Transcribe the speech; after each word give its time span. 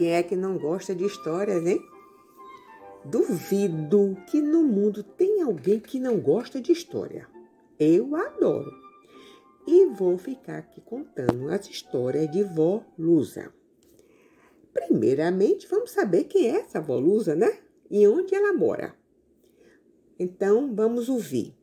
Quem 0.00 0.12
é 0.12 0.22
que 0.22 0.34
não 0.34 0.56
gosta 0.56 0.94
de 0.94 1.04
histórias, 1.04 1.66
hein? 1.66 1.78
Duvido 3.04 4.16
que 4.30 4.40
no 4.40 4.62
mundo 4.62 5.02
tem 5.02 5.42
alguém 5.42 5.78
que 5.78 6.00
não 6.00 6.18
gosta 6.18 6.58
de 6.58 6.72
história. 6.72 7.28
Eu 7.78 8.16
adoro. 8.16 8.72
E 9.66 9.84
vou 9.88 10.16
ficar 10.16 10.56
aqui 10.56 10.80
contando 10.80 11.50
as 11.50 11.68
histórias 11.68 12.30
de 12.30 12.42
vó 12.42 12.82
Lusa. 12.98 13.52
Primeiramente, 14.72 15.68
vamos 15.68 15.90
saber 15.90 16.24
quem 16.24 16.46
é 16.46 16.60
essa 16.60 16.80
vó 16.80 16.98
Lusa, 16.98 17.36
né? 17.36 17.58
E 17.90 18.08
onde 18.08 18.34
ela 18.34 18.54
mora. 18.54 18.94
Então, 20.18 20.74
vamos 20.74 21.10
ouvir. 21.10 21.54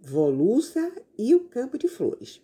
Volusa 0.00 0.92
e 1.16 1.36
o 1.36 1.44
Campo 1.44 1.78
de 1.78 1.86
Flores. 1.86 2.42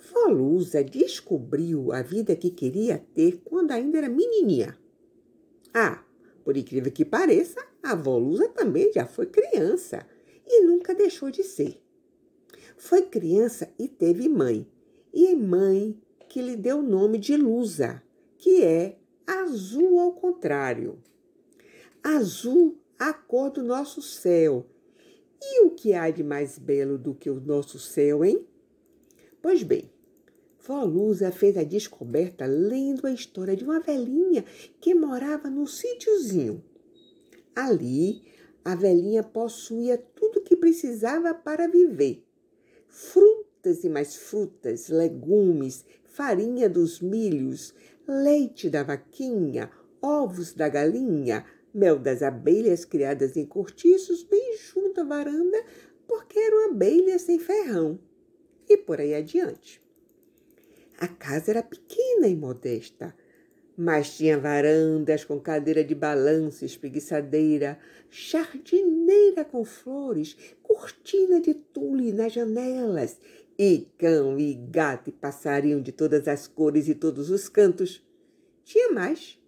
Volusa 0.00 0.82
descobriu 0.82 1.92
a 1.92 2.02
vida 2.02 2.34
que 2.34 2.50
queria 2.50 3.04
ter 3.14 3.40
quando 3.44 3.72
ainda 3.72 3.98
era 3.98 4.08
menininha. 4.08 4.78
Ah, 5.74 6.02
por 6.44 6.56
incrível 6.56 6.90
que 6.90 7.04
pareça, 7.04 7.60
a 7.82 7.94
Volusa 7.94 8.48
também 8.48 8.92
já 8.92 9.06
foi 9.06 9.26
criança 9.26 10.06
e 10.46 10.62
nunca 10.62 10.94
deixou 10.94 11.30
de 11.30 11.44
ser. 11.44 11.80
Foi 12.76 13.02
criança 13.02 13.72
e 13.78 13.86
teve 13.86 14.28
mãe, 14.28 14.66
e 15.12 15.26
é 15.26 15.34
mãe 15.34 16.00
que 16.28 16.40
lhe 16.40 16.56
deu 16.56 16.78
o 16.78 16.82
nome 16.82 17.18
de 17.18 17.36
Lusa, 17.36 18.02
que 18.38 18.62
é 18.64 18.96
azul 19.26 20.00
ao 20.00 20.12
contrário. 20.12 20.98
Azul, 22.02 22.78
a 22.98 23.12
cor 23.12 23.50
do 23.50 23.62
nosso 23.62 24.00
céu, 24.00 24.66
e 25.42 25.62
o 25.64 25.70
que 25.70 25.92
há 25.92 26.10
de 26.10 26.22
mais 26.22 26.58
belo 26.58 26.96
do 26.96 27.14
que 27.14 27.28
o 27.28 27.40
nosso 27.40 27.78
céu, 27.78 28.24
hein? 28.24 28.46
Pois 29.42 29.62
bem, 29.62 29.90
Volusa 30.66 31.32
fez 31.32 31.56
a 31.56 31.64
descoberta 31.64 32.44
lendo 32.44 33.06
a 33.06 33.12
história 33.12 33.56
de 33.56 33.64
uma 33.64 33.80
velhinha 33.80 34.44
que 34.80 34.94
morava 34.94 35.48
num 35.48 35.66
sítiozinho. 35.66 36.62
Ali, 37.56 38.22
a 38.62 38.74
velhinha 38.74 39.22
possuía 39.22 39.96
tudo 39.96 40.40
o 40.40 40.42
que 40.42 40.54
precisava 40.54 41.32
para 41.32 41.66
viver: 41.66 42.22
frutas 42.86 43.82
e 43.82 43.88
mais 43.88 44.14
frutas, 44.14 44.90
legumes, 44.90 45.86
farinha 46.04 46.68
dos 46.68 47.00
milhos, 47.00 47.74
leite 48.06 48.68
da 48.68 48.82
vaquinha, 48.82 49.70
ovos 50.02 50.52
da 50.52 50.68
galinha, 50.68 51.46
mel 51.72 51.98
das 51.98 52.22
abelhas 52.22 52.84
criadas 52.84 53.36
em 53.36 53.46
cortiços 53.46 54.22
bem 54.22 54.58
junto 54.58 55.00
à 55.00 55.04
varanda, 55.04 55.64
porque 56.06 56.38
eram 56.38 56.70
abelhas 56.70 57.22
sem 57.22 57.38
ferrão. 57.38 57.98
E 58.70 58.76
por 58.76 59.00
aí 59.00 59.16
adiante. 59.16 59.82
A 60.96 61.08
casa 61.08 61.50
era 61.50 61.60
pequena 61.60 62.28
e 62.28 62.36
modesta, 62.36 63.12
mas 63.76 64.16
tinha 64.16 64.38
varandas 64.38 65.24
com 65.24 65.40
cadeira 65.40 65.82
de 65.82 65.92
balanço, 65.92 66.64
espreguiçadeira, 66.64 67.80
jardineira 68.08 69.44
com 69.44 69.64
flores, 69.64 70.36
cortina 70.62 71.40
de 71.40 71.52
tule 71.52 72.12
nas 72.12 72.32
janelas, 72.32 73.18
e 73.58 73.88
cão 73.98 74.38
e 74.38 74.54
gato 74.54 75.10
e 75.10 75.12
passarinho 75.12 75.82
de 75.82 75.90
todas 75.90 76.28
as 76.28 76.46
cores 76.46 76.86
e 76.86 76.94
todos 76.94 77.28
os 77.28 77.48
cantos. 77.48 78.00
Tinha 78.64 78.92
mais 78.92 79.40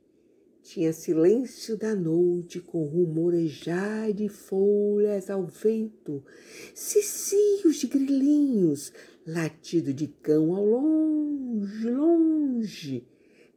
tinha 0.62 0.92
silêncio 0.92 1.76
da 1.76 1.94
noite 1.94 2.60
com 2.60 2.84
rumorejar 2.84 4.12
de 4.12 4.28
folhas 4.28 5.28
ao 5.28 5.44
vento, 5.44 6.24
cicios 6.72 7.76
de 7.76 7.88
grilinhos, 7.88 8.92
latido 9.26 9.92
de 9.92 10.08
cão 10.08 10.54
ao 10.54 10.64
longe, 10.64 11.90
longe, 11.90 13.08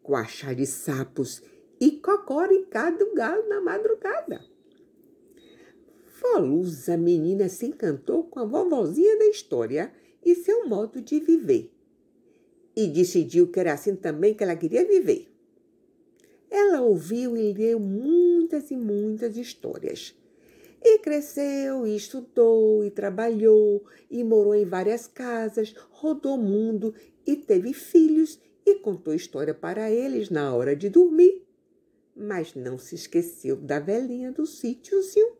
coachá 0.03 0.53
de 0.53 0.65
sapos 0.65 1.41
e 1.79 1.91
cocoricá 1.91 2.89
do 2.89 3.13
galo 3.13 3.47
na 3.47 3.61
madrugada. 3.61 4.45
Volusa 6.21 6.97
menina 6.97 7.49
se 7.49 7.65
encantou 7.65 8.23
com 8.23 8.39
a 8.39 8.45
vovozinha 8.45 9.17
da 9.17 9.25
história 9.25 9.91
e 10.23 10.35
seu 10.35 10.67
modo 10.67 11.01
de 11.01 11.19
viver. 11.19 11.71
E 12.75 12.87
decidiu 12.87 13.47
que 13.51 13.59
era 13.59 13.73
assim 13.73 13.95
também 13.95 14.33
que 14.33 14.43
ela 14.43 14.55
queria 14.55 14.85
viver. 14.85 15.31
Ela 16.49 16.81
ouviu 16.81 17.35
e 17.37 17.53
leu 17.53 17.79
muitas 17.79 18.71
e 18.71 18.77
muitas 18.77 19.37
histórias. 19.37 20.15
E 20.87 20.99
cresceu, 20.99 21.87
e 21.87 21.95
estudou, 21.95 22.85
e 22.85 22.91
trabalhou, 22.91 23.83
e 24.07 24.23
morou 24.23 24.53
em 24.53 24.65
várias 24.65 25.07
casas, 25.07 25.73
rodou 25.89 26.35
o 26.35 26.41
mundo 26.41 26.93
e 27.25 27.35
teve 27.35 27.73
filhos 27.73 28.39
e 28.63 28.75
contou 28.75 29.15
história 29.15 29.51
para 29.51 29.89
eles 29.89 30.29
na 30.29 30.53
hora 30.53 30.75
de 30.75 30.87
dormir. 30.87 31.43
Mas 32.15 32.53
não 32.53 32.77
se 32.77 32.93
esqueceu 32.93 33.55
da 33.55 33.79
velhinha 33.79 34.31
do 34.31 34.45
sítiozinho. 34.45 35.35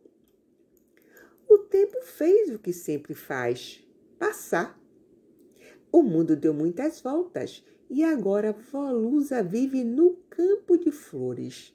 O 1.48 1.58
tempo 1.58 2.02
fez 2.02 2.52
o 2.52 2.58
que 2.58 2.72
sempre 2.72 3.14
faz: 3.14 3.86
passar. 4.18 4.76
O 5.92 6.02
mundo 6.02 6.34
deu 6.34 6.52
muitas 6.52 7.00
voltas 7.00 7.64
e 7.88 8.02
agora 8.02 8.52
Volusa 8.52 9.44
vive 9.44 9.84
no 9.84 10.16
campo 10.28 10.76
de 10.76 10.90
flores. 10.90 11.72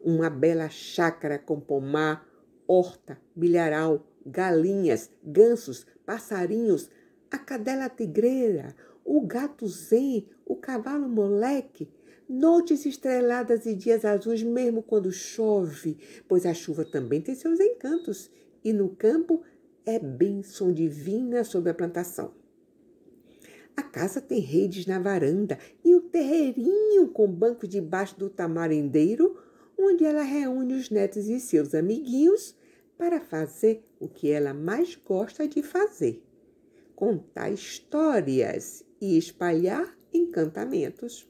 Uma 0.00 0.28
bela 0.28 0.68
chácara 0.68 1.38
com 1.38 1.60
pomar, 1.60 2.27
horta, 2.68 3.18
milharal, 3.34 4.06
galinhas, 4.24 5.10
gansos, 5.24 5.86
passarinhos, 6.04 6.90
a 7.30 7.38
cadela 7.38 7.88
tigreira, 7.88 8.76
o 9.04 9.22
gato 9.22 9.66
zen, 9.66 10.28
o 10.44 10.54
cavalo 10.54 11.08
moleque, 11.08 11.88
noites 12.28 12.84
estreladas 12.84 13.64
e 13.64 13.74
dias 13.74 14.04
azuis 14.04 14.42
mesmo 14.42 14.82
quando 14.82 15.10
chove, 15.10 15.96
pois 16.28 16.44
a 16.44 16.52
chuva 16.52 16.84
também 16.84 17.22
tem 17.22 17.34
seus 17.34 17.58
encantos 17.58 18.30
e 18.62 18.72
no 18.72 18.90
campo 18.90 19.42
é 19.86 19.98
bênção 19.98 20.70
divina 20.70 21.42
sobre 21.42 21.70
a 21.70 21.74
plantação. 21.74 22.34
A 23.74 23.82
casa 23.82 24.20
tem 24.20 24.40
redes 24.40 24.86
na 24.86 24.98
varanda 24.98 25.58
e 25.84 25.94
um 25.94 26.00
terreirinho 26.00 27.08
com 27.08 27.30
banco 27.30 27.66
debaixo 27.66 28.18
do 28.18 28.28
tamarindeiro, 28.28 29.38
onde 29.78 30.04
ela 30.04 30.22
reúne 30.22 30.74
os 30.74 30.90
netos 30.90 31.28
e 31.28 31.38
seus 31.38 31.74
amiguinhos 31.74 32.56
para 32.96 33.20
fazer 33.20 33.84
o 34.00 34.08
que 34.08 34.30
ela 34.30 34.52
mais 34.52 34.96
gosta 34.96 35.46
de 35.46 35.62
fazer: 35.62 36.22
contar 36.94 37.50
histórias 37.50 38.84
e 39.00 39.16
espalhar 39.16 39.96
encantamentos. 40.12 41.28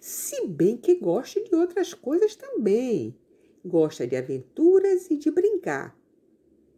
Se 0.00 0.46
bem 0.46 0.76
que 0.76 0.94
gosta 0.94 1.42
de 1.42 1.54
outras 1.54 1.92
coisas 1.92 2.34
também. 2.34 3.14
Gosta 3.62 4.06
de 4.06 4.16
aventuras 4.16 5.10
e 5.10 5.16
de 5.18 5.30
brincar. 5.30 5.94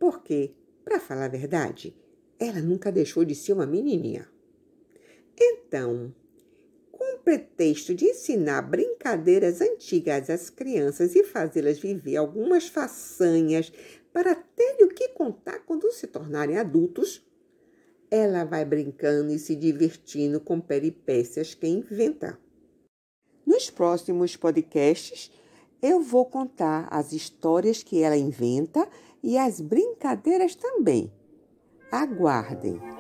Porque, 0.01 0.53
para 0.85 0.99
falar 0.99 1.27
a 1.27 1.29
verdade, 1.29 1.97
ela 2.37 2.61
nunca 2.61 2.91
deixou 2.91 3.25
de 3.25 3.37
ser 3.37 3.53
uma 3.53 3.65
menininha. 3.65 4.29
Então, 5.39 6.13
pretexto 7.25 7.95
de 7.95 8.07
ensinar 8.07 8.63
brincadeiras 8.63 9.61
antigas 9.61 10.29
às 10.29 10.51
crianças 10.51 11.15
e 11.15 11.25
fazê-las 11.25 11.79
viver 11.79 12.17
algumas 12.17 12.69
façanhas 12.69 13.73
para 14.13 14.35
terem 14.35 14.85
o 14.85 14.89
que 14.89 15.09
contar 15.09 15.61
quando 15.61 15.91
se 15.93 16.07
tornarem 16.07 16.59
adultos, 16.59 17.25
ela 18.11 18.45
vai 18.45 18.65
brincando 18.65 19.33
e 19.33 19.39
se 19.39 19.57
divertindo 19.57 20.39
com 20.39 20.61
peripécias 20.61 21.55
que 21.55 21.67
inventa. 21.67 22.39
Nos 23.47 23.71
próximos 23.71 24.37
podcasts, 24.37 25.31
eu 25.81 26.01
vou 26.01 26.27
contar 26.27 26.87
as 26.91 27.13
histórias 27.13 27.83
que 27.83 28.03
ela 28.03 28.17
inventa 28.17 28.87
e 29.23 29.39
as 29.39 29.61
brincadeiras 29.61 30.55
também. 30.55 31.11
Aguardem! 31.91 32.92